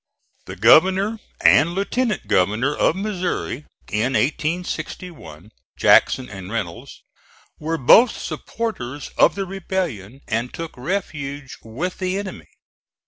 [0.47, 7.03] The Governor and Lieutenant Governor of Missouri, in 1861, Jackson and Reynolds,
[7.59, 12.49] were both supporters of the rebellion and took refuge with the enemy.